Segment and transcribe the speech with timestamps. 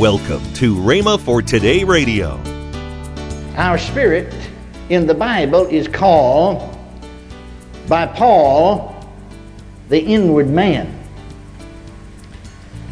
[0.00, 2.40] Welcome to Rhema for Today Radio.
[3.56, 4.34] Our spirit
[4.88, 6.74] in the Bible is called
[7.86, 9.06] by Paul
[9.90, 10.98] the inward man.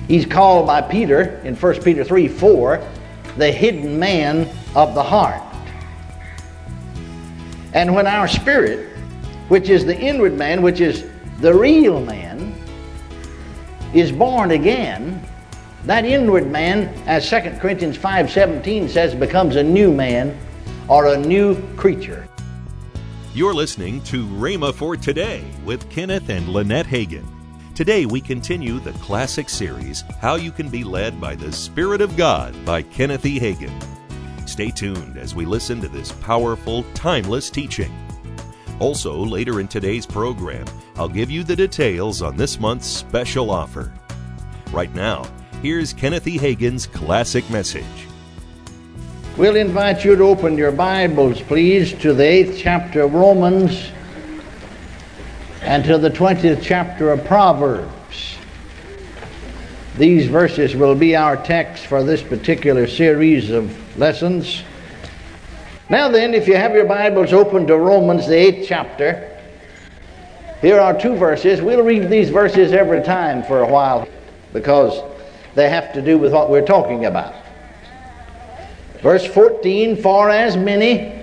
[0.06, 2.86] He's called by Peter in 1 Peter 3 4
[3.38, 4.46] the hidden man
[4.76, 5.40] of the heart.
[7.72, 8.86] And when our spirit,
[9.48, 11.06] which is the inward man, which is
[11.40, 12.54] the real man,
[13.94, 15.26] is born again,
[15.84, 20.36] that inward man, as 2 Corinthians 5:17 says, becomes a new man
[20.88, 22.26] or a new creature.
[23.34, 27.26] You're listening to Rhema for Today with Kenneth and Lynette Hagin.
[27.74, 32.16] Today we continue the classic series, How You Can Be Led by the Spirit of
[32.16, 33.38] God by Kenneth E.
[33.38, 33.70] Hagin.
[34.48, 37.92] Stay tuned as we listen to this powerful, timeless teaching.
[38.80, 40.64] Also, later in today's program,
[40.96, 43.92] I'll give you the details on this month's special offer.
[44.72, 45.30] Right now,
[45.62, 46.38] here's Kenneth E.
[46.38, 47.84] Hagin's classic message.
[49.36, 53.90] We'll invite you to open your Bibles, please, to the eighth chapter of Romans
[55.62, 58.36] and to the 20th chapter of Proverbs.
[59.96, 64.62] These verses will be our text for this particular series of lessons.
[65.88, 69.36] Now, then, if you have your Bibles open to Romans, the eighth chapter,
[70.60, 71.60] here are two verses.
[71.60, 74.08] We'll read these verses every time for a while
[74.52, 75.00] because
[75.58, 77.34] they have to do with what we're talking about.
[79.02, 81.20] Verse 14 For as many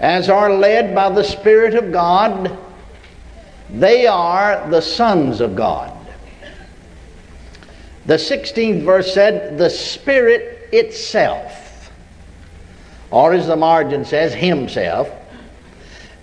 [0.00, 2.58] as are led by the Spirit of God,
[3.70, 5.96] they are the sons of God.
[8.06, 11.92] The 16th verse said, The Spirit itself,
[13.12, 15.08] or as the margin says, Himself,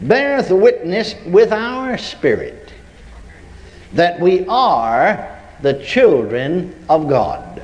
[0.01, 2.73] beareth witness with our spirit
[3.93, 7.63] that we are the children of God.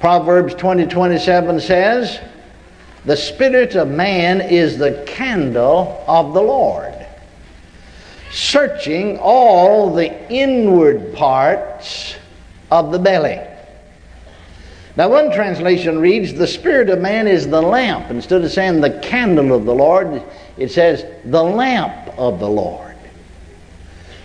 [0.00, 2.20] Proverbs 20 27 says,
[3.04, 6.94] The spirit of man is the candle of the Lord,
[8.30, 12.14] searching all the inward parts
[12.70, 13.40] of the belly.
[14.98, 18.10] Now, one translation reads, The Spirit of man is the lamp.
[18.10, 20.20] Instead of saying the candle of the Lord,
[20.56, 22.87] it says the lamp of the Lord.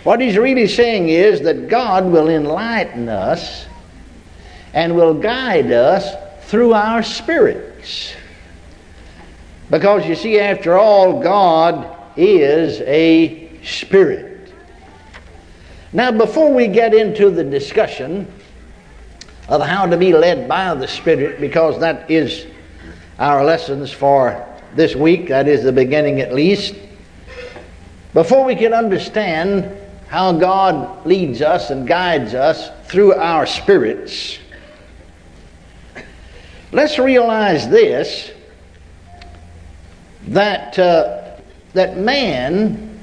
[0.04, 3.66] What he's really saying is that God will enlighten us
[4.74, 6.14] and will guide us
[6.46, 8.14] through our spirits.
[9.70, 14.52] Because you see, after all, God is a spirit.
[15.94, 18.30] Now, before we get into the discussion
[19.48, 22.46] of how to be led by the Spirit, because that is
[23.18, 24.44] our lessons for
[24.74, 26.74] this week, that is the beginning at least,
[28.12, 29.70] before we can understand
[30.08, 34.38] how God leads us and guides us through our spirits,
[36.72, 38.30] let's realize this
[40.28, 41.36] that, uh,
[41.74, 42.98] that man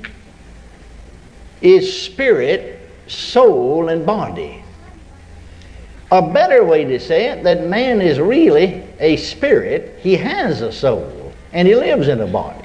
[1.61, 4.63] is spirit, soul, and body.
[6.11, 10.71] A better way to say it, that man is really a spirit, he has a
[10.71, 12.60] soul, and he lives in a body.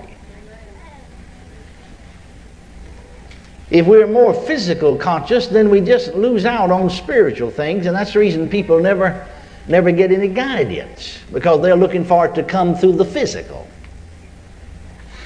[3.76, 8.14] If we're more physical conscious, then we just lose out on spiritual things, and that's
[8.14, 9.26] the reason people never,
[9.68, 13.68] never get any guidance because they're looking for it to come through the physical.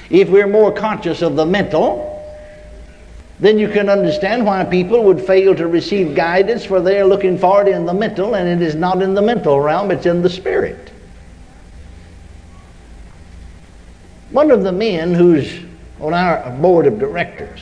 [0.09, 2.09] If we're more conscious of the mental,
[3.39, 7.61] then you can understand why people would fail to receive guidance, for they're looking for
[7.61, 10.29] it in the mental, and it is not in the mental realm, it's in the
[10.29, 10.91] spirit.
[14.31, 15.57] One of the men who's
[16.01, 17.61] on our board of directors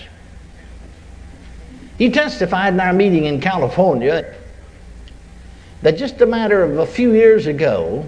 [1.99, 4.33] he testified in our meeting in California
[5.81, 8.05] that just a matter of a few years ago,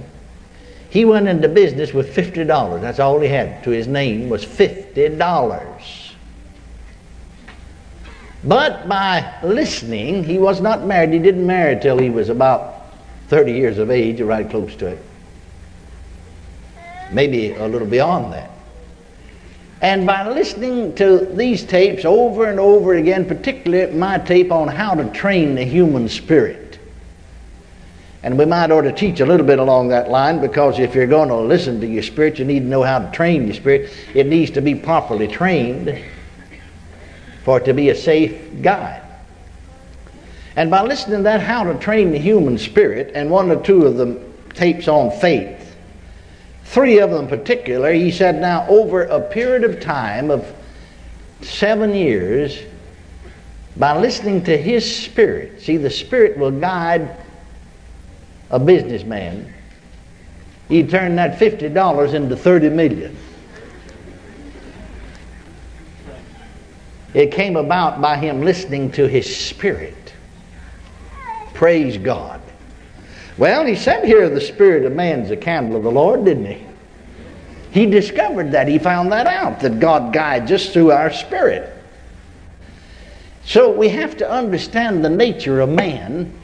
[0.90, 2.82] he went into business with $50.
[2.82, 6.14] That's all he had to his name was $50.
[8.46, 11.12] But by listening, he was not married.
[11.12, 12.94] He didn't marry till he was about
[13.28, 15.06] 30 years of age, right close to it.
[17.12, 18.52] Maybe a little beyond that.
[19.82, 24.94] And by listening to these tapes over and over again, particularly my tape on how
[24.94, 26.78] to train the human spirit,
[28.24, 31.08] and we might ought to teach a little bit along that line because if you're
[31.08, 33.92] going to listen to your spirit, you need to know how to train your spirit.
[34.14, 36.00] It needs to be properly trained
[37.44, 39.02] for it to be a safe guide.
[40.56, 43.86] And by listening to that, how to train the human spirit, and one or two
[43.86, 44.22] of the
[44.54, 45.61] tapes on faith,
[46.72, 50.56] three of them in particular, he said, now over a period of time of
[51.42, 52.60] seven years,
[53.76, 57.18] by listening to his spirit, see, the spirit will guide
[58.50, 59.54] a businessman,
[60.70, 63.18] he turned that $50 into 30 million.
[67.14, 70.14] It came about by him listening to his spirit.
[71.54, 72.41] Praise God.
[73.38, 76.66] Well, he said here the spirit of man's a candle of the Lord, didn't he?
[77.72, 78.68] He discovered that.
[78.68, 81.74] He found that out, that God guides us through our spirit.
[83.46, 86.38] So we have to understand the nature of man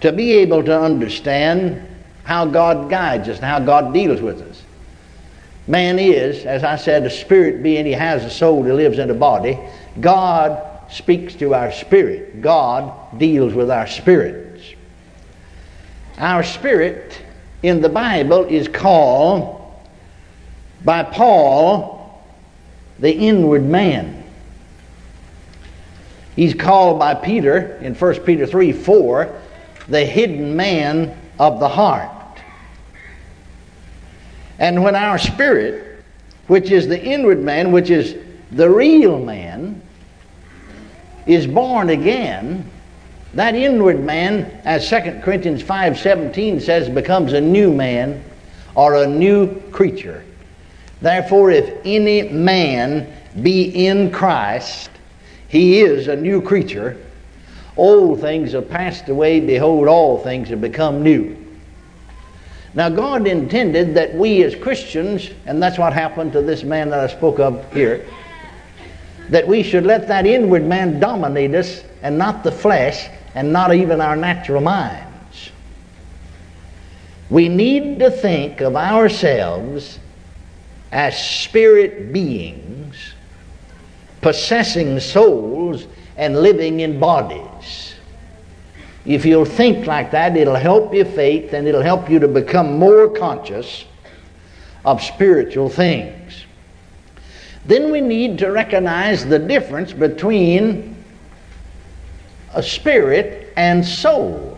[0.00, 1.86] to be able to understand
[2.24, 4.62] how God guides us and how God deals with us.
[5.66, 7.86] Man is, as I said, a spirit being.
[7.86, 9.58] He has a soul that lives in a body.
[10.00, 12.42] God speaks to our spirit.
[12.42, 14.43] God deals with our spirits.
[16.18, 17.20] Our spirit
[17.62, 19.60] in the Bible is called
[20.84, 22.22] by Paul
[22.98, 24.22] the inward man.
[26.36, 29.40] He's called by Peter in 1 Peter 3 4
[29.88, 32.10] the hidden man of the heart.
[34.58, 36.02] And when our spirit,
[36.46, 38.16] which is the inward man, which is
[38.52, 39.82] the real man,
[41.26, 42.70] is born again,
[43.34, 48.22] that inward man, as 2 Corinthians 5:17 says, becomes a new man
[48.74, 50.24] or a new creature.
[51.00, 54.90] Therefore, if any man be in Christ,
[55.48, 56.96] he is a new creature.
[57.76, 61.36] Old things have passed away, behold, all things have become new.
[62.74, 67.00] Now, God intended that we as Christians, and that's what happened to this man that
[67.00, 68.04] I spoke of here,
[69.28, 73.74] that we should let that inward man dominate us and not the flesh and not
[73.74, 75.50] even our natural minds.
[77.30, 79.98] We need to think of ourselves
[80.92, 83.14] as spirit beings
[84.24, 85.86] possessing souls
[86.16, 87.94] and living in bodies.
[89.04, 92.78] If you'll think like that, it'll help your faith and it'll help you to become
[92.78, 93.84] more conscious
[94.86, 96.46] of spiritual things.
[97.66, 100.93] Then we need to recognize the difference between
[102.54, 104.50] a spirit and soul.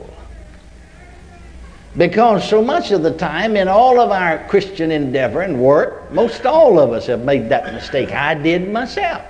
[1.96, 6.44] Because so much of the time in all of our Christian endeavor and work, most
[6.44, 8.12] all of us have made that mistake.
[8.12, 9.22] I did myself.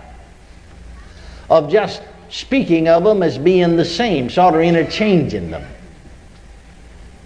[1.48, 5.64] Of just speaking of them as being the same, sort of interchanging them,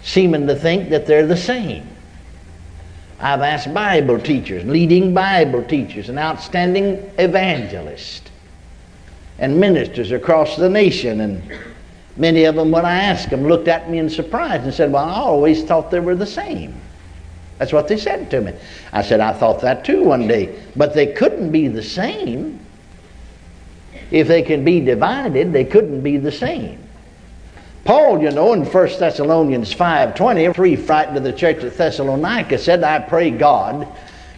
[0.03, 1.87] seeming to think that they're the same.
[3.19, 8.30] I've asked Bible teachers, leading Bible teachers, and outstanding evangelists,
[9.41, 11.41] and ministers across the nation, and
[12.15, 15.03] many of them, when I asked them, looked at me in surprise and said, Well,
[15.03, 16.79] I always thought they were the same.
[17.57, 18.53] That's what they said to me.
[18.93, 22.59] I said, I thought that too one day, but they couldn't be the same
[24.11, 26.77] if they can be divided, they couldn't be the same.
[27.83, 32.83] Paul, you know, in 1 Thessalonians 5.20, three frightened to the church at Thessalonica, said,
[32.83, 33.87] I pray God,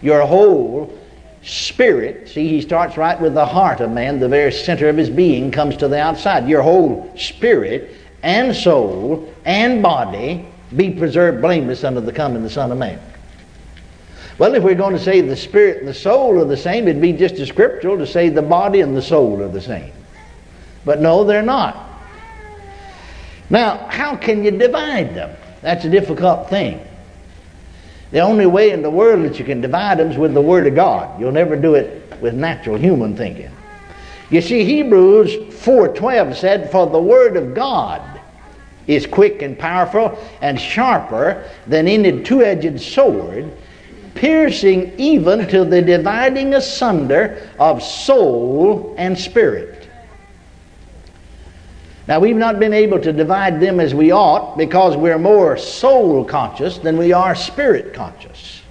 [0.01, 0.97] your whole
[1.43, 5.09] spirit, see, he starts right with the heart of man, the very center of his
[5.09, 6.47] being comes to the outside.
[6.47, 12.49] Your whole spirit and soul and body be preserved blameless unto the coming of the
[12.49, 12.99] Son of Man.
[14.37, 17.01] Well, if we're going to say the spirit and the soul are the same, it'd
[17.01, 19.91] be just as scriptural to say the body and the soul are the same.
[20.85, 21.89] But no, they're not.
[23.49, 25.35] Now, how can you divide them?
[25.61, 26.85] That's a difficult thing.
[28.13, 30.67] The only way in the world that you can divide them is with the Word
[30.67, 31.19] of God.
[31.19, 33.49] You'll never do it with natural human thinking.
[34.29, 35.31] You see, Hebrews
[35.65, 38.21] 4.12 said, For the Word of God
[38.85, 43.51] is quick and powerful and sharper than any two-edged sword,
[44.13, 49.72] piercing even to the dividing asunder of soul and spirit.
[52.07, 56.25] Now, we've not been able to divide them as we ought because we're more soul
[56.25, 58.61] conscious than we are spirit conscious.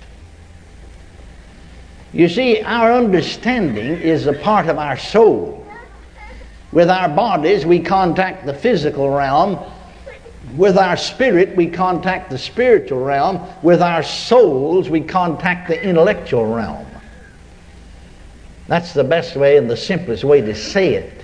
[2.12, 5.66] You see, our understanding is a part of our soul.
[6.72, 9.58] With our bodies, we contact the physical realm
[10.56, 13.40] with our spirit, we contact the spiritual realm.
[13.62, 16.86] With our souls, we contact the intellectual realm.
[18.66, 21.21] That's the best way and the simplest way to say it.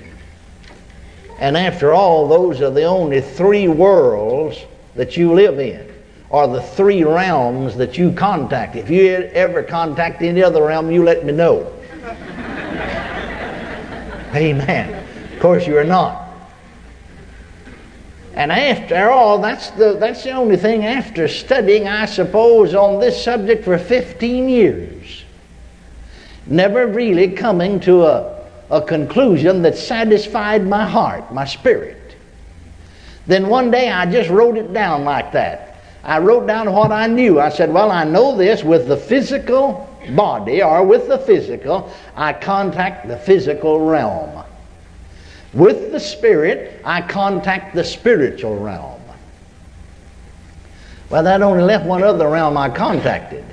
[1.38, 4.59] And after all, those are the only three worlds
[4.97, 5.88] that you live in,
[6.30, 8.75] or the three realms that you contact.
[8.75, 11.73] If you ever contact any other realm, you let me know.
[14.35, 15.04] Amen.
[15.33, 16.25] Of course, you are not.
[18.35, 23.23] And after all, that's the, that's the only thing after studying, I suppose, on this
[23.23, 25.25] subject for 15 years.
[26.47, 28.38] Never really coming to a,
[28.70, 32.16] a conclusion that satisfied my heart, my spirit.
[33.26, 35.76] Then one day I just wrote it down like that.
[36.04, 37.40] I wrote down what I knew.
[37.40, 42.32] I said, Well, I know this with the physical body or with the physical, I
[42.32, 44.44] contact the physical realm.
[45.52, 49.00] With the spirit, I contact the spiritual realm.
[51.10, 53.44] Well, that only left one other realm I contacted.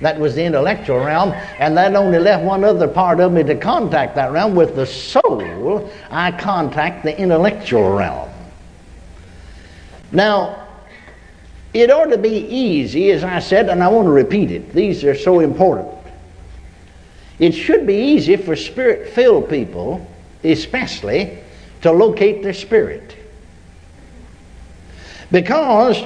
[0.00, 3.54] That was the intellectual realm, and that only left one other part of me to
[3.54, 4.54] contact that realm.
[4.54, 8.30] With the soul, I contact the intellectual realm.
[10.12, 10.66] Now,
[11.72, 14.72] it ought to be easy, as I said, and I want to repeat it.
[14.72, 15.88] These are so important.
[17.38, 20.08] It should be easy for spirit filled people,
[20.44, 21.38] especially,
[21.82, 23.16] to locate their spirit.
[25.32, 26.00] Because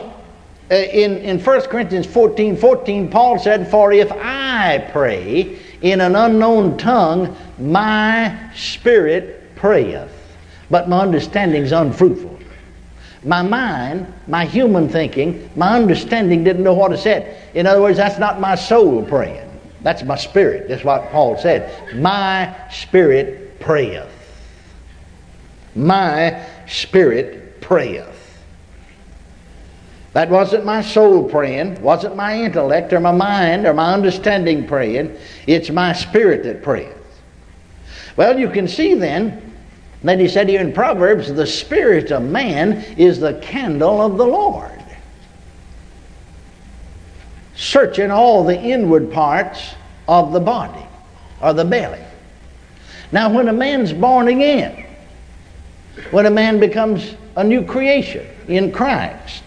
[0.71, 6.15] uh, in, in 1 Corinthians 14 14, Paul said, For if I pray in an
[6.15, 10.13] unknown tongue, my spirit prayeth,
[10.71, 12.39] but my understanding is unfruitful.
[13.25, 17.37] My mind, my human thinking, my understanding didn't know what to said.
[17.55, 19.49] In other words, that's not my soul praying.
[19.83, 20.69] That's my spirit.
[20.69, 21.97] That's what Paul said.
[21.97, 24.09] My spirit prayeth.
[25.75, 28.18] My spirit prayeth.
[30.19, 35.17] That wasn't my soul praying, wasn't my intellect or my mind or my understanding praying.
[35.47, 36.99] It's my spirit that prayeth.
[38.17, 39.55] Well, you can see then
[40.03, 44.27] that he said here in Proverbs, the spirit of man is the candle of the
[44.27, 44.83] Lord
[47.55, 49.77] searching all the inward parts
[50.09, 50.85] of the body
[51.41, 52.03] or the belly.
[53.13, 54.85] Now, when a man's born again,
[56.11, 59.45] when a man becomes a new creation in Christ,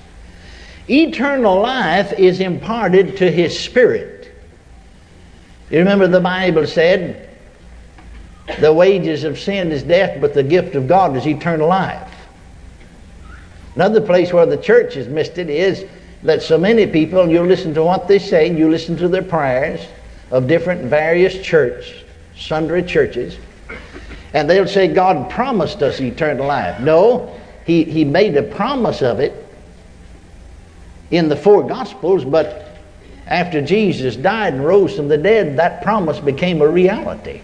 [0.90, 4.34] eternal life is imparted to his spirit.
[5.70, 7.30] You remember the Bible said,
[8.60, 12.10] the wages of sin is death, but the gift of God is eternal life.
[13.76, 15.86] Another place where the church has missed it is
[16.24, 19.80] that so many people, you listen to what they say, you listen to their prayers
[20.30, 22.04] of different various church,
[22.36, 23.38] sundry churches,
[24.34, 26.80] and they'll say God promised us eternal life.
[26.82, 29.41] No, he, he made a promise of it
[31.12, 32.78] in the four Gospels, but
[33.28, 37.42] after Jesus died and rose from the dead, that promise became a reality.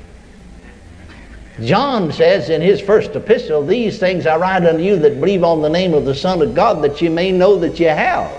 [1.61, 5.61] John says in his first epistle, These things I write unto you that believe on
[5.61, 8.31] the name of the Son of God, that you may know that you have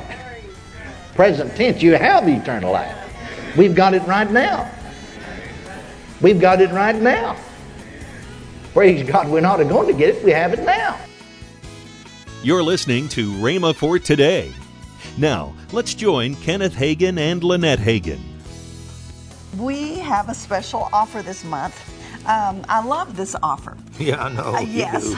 [1.14, 2.96] present tense, you have eternal life.
[3.56, 4.70] We've got it right now.
[6.20, 7.36] We've got it right now.
[8.72, 10.96] Praise God, we're not going to get it, we have it now.
[12.44, 14.52] You're listening to Rhema for today.
[15.16, 18.20] Now, let's join Kenneth Hagin and Lynette Hagin.
[19.56, 21.80] We have a special offer this month
[22.28, 23.76] um, I love this offer.
[23.98, 24.54] Yeah, I know.
[24.54, 25.12] Uh, yes.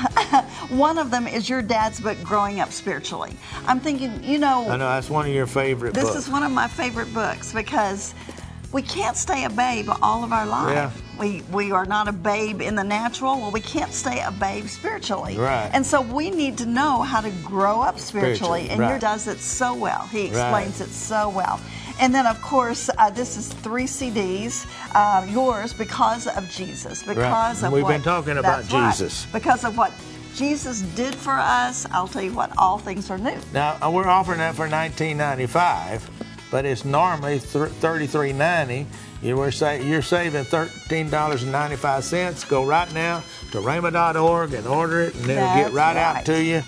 [0.71, 3.37] one of them is your dad's book, Growing Up Spiritually.
[3.67, 4.67] I'm thinking, you know.
[4.71, 6.03] I know, that's one of your favorite books.
[6.03, 6.27] this books.
[6.27, 8.15] is one of my favorite books because
[8.73, 10.75] we can't stay a babe all of our life.
[10.75, 10.91] Yeah.
[11.19, 13.37] We, we are not a babe in the natural.
[13.39, 15.37] Well, we can't stay a babe spiritually.
[15.37, 15.71] Right.
[15.73, 18.37] And so we need to know how to grow up spiritually.
[18.37, 18.91] Spiritually, and right.
[18.91, 20.07] your does it so well.
[20.07, 20.89] He explains Right.
[20.89, 21.61] it so well.
[22.01, 27.03] And then, of course, uh, this is three CDs, uh, yours because of Jesus.
[27.03, 28.91] Because of We've what, been talking about that's right.
[28.91, 29.27] Jesus.
[29.33, 29.93] Because of what
[30.35, 31.87] Jesus did for us.
[31.91, 33.37] I'll tell you what, all things are new.
[33.53, 36.01] Now uh, we're offering that for 19.95,
[36.51, 38.87] but it's normally th- 33.90.
[39.23, 42.49] You were say you're saving $13.95.
[42.49, 46.43] Go right now to rhema.org and order it, and it'll get That's right, out to
[46.43, 46.63] you.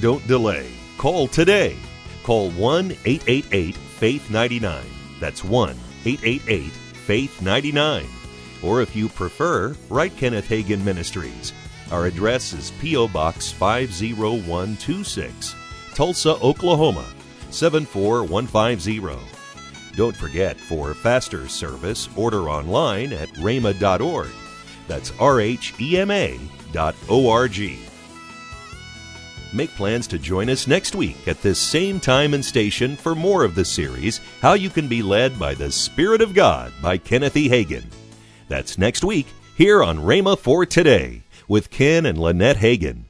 [0.00, 0.70] Don't delay.
[0.98, 1.76] Call today.
[2.22, 4.84] Call 1 888 Faith 99.
[5.18, 5.70] That's 1
[6.04, 8.06] 888 Faith 99.
[8.62, 11.52] Or if you prefer, write Kenneth Hagin Ministries.
[11.90, 13.08] Our address is P.O.
[13.08, 15.56] Box 50126,
[15.94, 17.06] Tulsa, Oklahoma
[17.52, 19.18] 74150.
[19.96, 24.30] Don't forget, for faster service, order online at rhema.org.
[24.88, 26.38] That's R H E M A
[26.72, 27.78] dot O R G.
[29.52, 33.42] Make plans to join us next week at this same time and station for more
[33.42, 37.36] of the series, How You Can Be Led by the Spirit of God by Kenneth
[37.36, 37.48] E.
[37.48, 37.84] Hagin.
[38.46, 39.26] That's next week
[39.56, 43.09] here on Rhema for Today with Ken and Lynette Hagin.